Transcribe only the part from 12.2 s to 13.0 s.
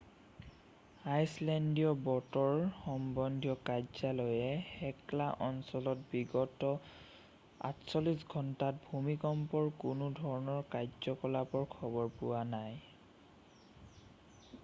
পোৱা নাই